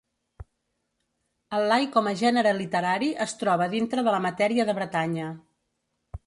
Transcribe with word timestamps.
El 1.57 1.65
lai 1.71 1.85
com 1.95 2.09
a 2.11 2.13
gènere 2.21 2.53
literari 2.61 3.11
es 3.27 3.37
troba 3.43 3.69
dintre 3.75 4.05
de 4.09 4.15
la 4.17 4.23
matèria 4.29 4.67
de 4.71 4.77
Bretanya. 4.81 5.29